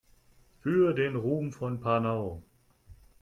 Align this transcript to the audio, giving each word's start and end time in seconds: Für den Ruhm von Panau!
Für 0.61 0.93
den 0.95 1.15
Ruhm 1.15 1.51
von 1.53 1.79
Panau! 1.79 2.41